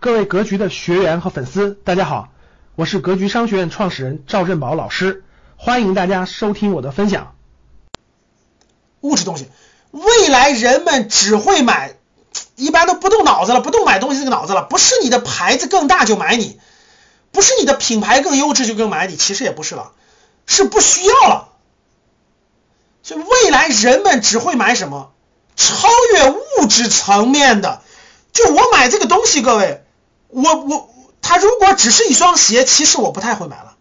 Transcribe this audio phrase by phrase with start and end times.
[0.00, 2.30] 各位格局的学员和粉丝，大家好，
[2.74, 5.24] 我是格局商学院创始人赵振宝老师，
[5.58, 7.34] 欢迎大家收听我的分享。
[9.02, 9.46] 物质东西，
[9.90, 11.96] 未来人们只会买，
[12.56, 16.58] 一般都不动脑子了，不动买东西这个脑子了，不是你的牌子更大就买你，
[17.30, 19.92] 不是你的品牌更优质就更买你，其实也不是了，
[20.46, 21.50] 是不需要了。
[23.02, 25.12] 所以未来人们只会买什么？
[25.56, 27.82] 超越物质层面的，
[28.32, 29.84] 就我买这个东西，各位。
[30.30, 30.90] 我我
[31.22, 33.76] 他如果只是一双鞋，其实我不太会买了，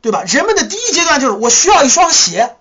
[0.00, 0.22] 对吧？
[0.26, 2.56] 人们的第一阶段就是我需要一双鞋，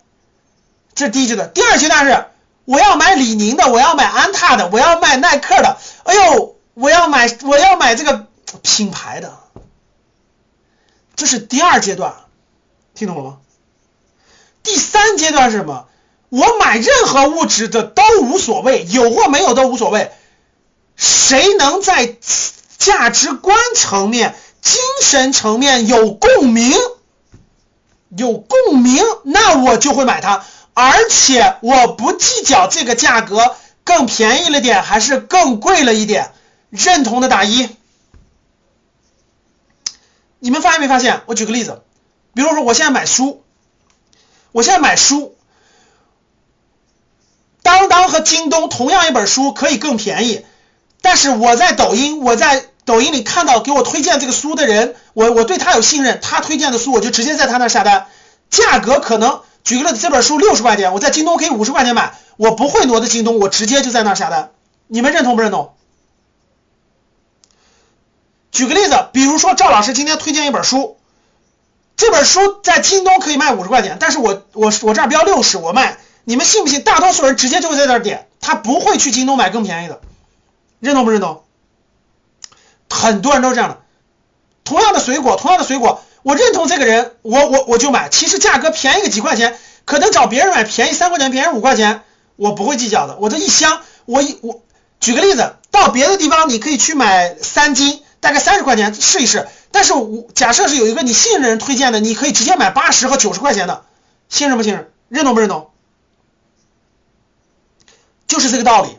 [0.94, 1.52] 这是第一阶段。
[1.54, 2.26] 第二阶段是
[2.66, 5.78] 我要买李宁的，我要买安踏的，我要买耐克的。
[6.04, 8.28] 哎呦，我要买我要买这个
[8.62, 9.38] 品牌的，
[11.16, 12.16] 这是第二阶段，
[12.94, 13.38] 听懂了吗？
[14.64, 15.88] 第三阶段是什么？
[16.30, 20.12] 我买任何物质的都无所谓，有或没有都无所谓。
[20.96, 22.16] 谁能在
[22.78, 26.74] 价值观层面、精神层面有共鸣，
[28.10, 36.34] 有共鸣，那我就会买它，而且我不计较这个价格更便宜了点还是更贵了一点，
[36.70, 37.70] 认同的打一。
[40.40, 41.22] 你们发现没发现？
[41.26, 41.82] 我举个例子，
[42.34, 43.44] 比如说我现在买书，
[44.52, 45.36] 我现在买书，
[47.64, 50.46] 当当和京东同样一本书可以更便宜。
[51.06, 58.08] 但是我在抖音，我在抖音里看到给我推荐这个书的人，我我对他有信任，他推荐的书我就直接在他那下单，
[58.50, 64.50] 价格可能举个例子，这本书六十块钱，我在京东可以五十块钱买，我不会挪到京东，我直接就在那下单，
[64.88, 65.76] 你们认同不认同？
[68.52, 70.98] 举个例子，比如说赵老师今天推荐一本书，
[71.98, 76.82] 这本书在京东可以卖五十块钱，但是我我我这儿标六十，我卖，你们信不信？
[76.82, 80.02] 大多数人直接就会在这儿点，他不会去京东买更便宜的。
[80.86, 81.44] 认同不认同？
[82.90, 83.82] 很多人都是这样的。
[84.64, 88.10] 同样的水果，同样的水果，我认同这个人，我我我就买。
[88.10, 92.02] 其实价格便宜个几块钱，可能找别人买便宜三块钱，便宜五块钱，
[92.36, 93.18] 我不会计较的。
[93.18, 94.64] 我这一箱，我一我
[95.00, 99.48] 举个例子，到别的地方你可以去买三斤，大概三十块钱试一试。
[99.72, 103.84] 但是我假设是有一个你信任的人推荐的，你可以直接买八十和九十块钱的，
[104.30, 104.92] 信任不信任？
[105.10, 105.70] 认同不认同？
[108.28, 108.90] 就是这个道理。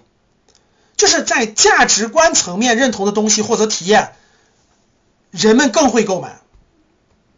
[1.06, 4.16] 就是在价值观层面认同的东西或者体验，
[5.30, 6.40] 人们更会购买。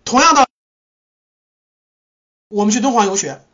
[0.06, 0.46] 同样的，
[2.48, 3.44] 我们去敦煌游学，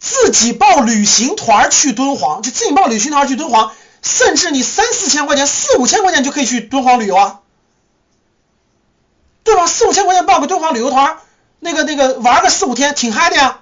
[0.00, 7.40] 自己报旅行团去敦煌，就自己报旅行团去敦煌，甚至你三四千块钱、四五千块钱就可以去敦煌旅游啊，
[9.44, 9.68] 对吧？
[9.68, 11.18] 四五千块钱报个敦煌旅游团，
[11.60, 13.60] 那个那个玩个四五天，挺嗨的呀。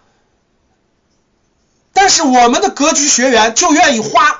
[1.92, 4.38] 但是我们的格局学员就愿意花。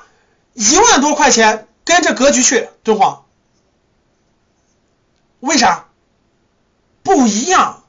[0.55, 3.25] 一万多块钱跟着格局去敦煌，
[5.41, 5.87] 为啥？
[7.03, 7.83] 不一样，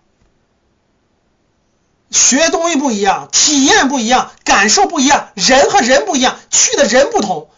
[2.09, 7.50] 学东西不一样，体验不一样，感受不一样，人和人不一样，去的人不同。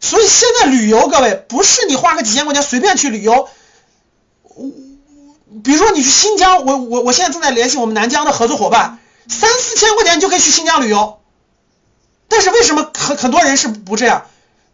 [0.00, 3.48] 所以现在旅游，各位不是你花个几千块钱随便去旅游。
[5.62, 11.20] 比如说你去新疆，我我我现在正在联系我们南疆的合作伙伴，三四千块钱就可以去新疆旅游。
[12.28, 14.26] 但是为什么很很多人是不这样？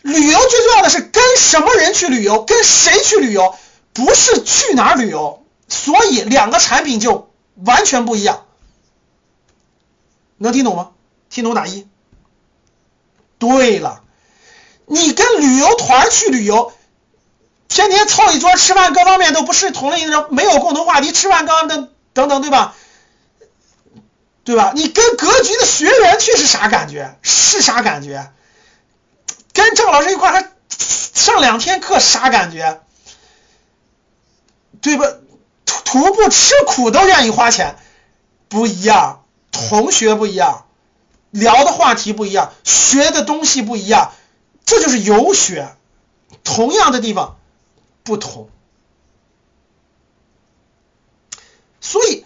[0.02, 3.56] 旅游最重要的是跟什么人去旅游，跟谁去旅游，
[3.92, 8.44] 不是去哪儿旅游，所以两个产品就完全不一样。
[10.38, 10.90] 能听懂吗？
[11.30, 11.86] 听懂打一。
[13.38, 14.02] 对了，
[14.86, 16.72] 你跟旅游团去旅游，
[17.68, 22.74] 天天凑一桌吃饭，各方面都不是同类人，没有共同话题，吃饭刚等等等，对吧？
[24.44, 24.72] 对吧？
[24.74, 27.16] 你跟格局的学员去是啥感觉？
[27.22, 28.32] 是啥感觉？
[29.64, 32.82] 跟郑老师一块还上两天课，啥感觉？
[34.80, 35.06] 对吧？
[35.64, 37.76] 徒步吃苦都愿意花钱，
[38.48, 40.66] 不一样，同学不一样，
[41.30, 44.12] 聊的话题不一样，学的东西不一样，
[44.64, 45.76] 这就是游学，
[46.42, 47.38] 同样的地方
[48.02, 48.48] 不同。
[51.80, 52.24] 所以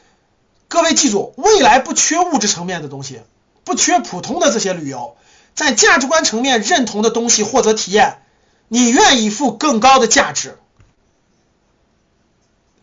[0.69, 3.21] 各位记住，未来不缺物质层面的东西，
[3.65, 5.17] 不缺普通的这些旅游。
[5.57, 8.23] 在价值观层面认同的东西或者体验，
[8.69, 10.59] 你愿意付更高的价值，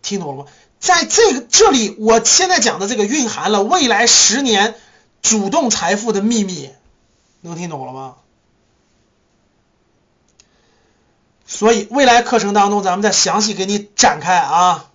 [0.02, 0.52] 听懂了吗？
[0.80, 4.75] 在这个这里，我现在讲的这个蕴含了未来十年
[5.22, 6.72] 主动财富的秘密，
[7.40, 8.16] 能听懂了吗？
[11.46, 14.90] 所以未来课程当中，咱们再详细给你展开啊。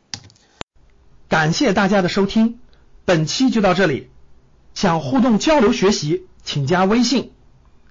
[1.28, 2.58] 感谢大家的收听，
[3.04, 4.10] 本期就到这里。
[4.74, 7.32] 想互动交流学习，请加微信。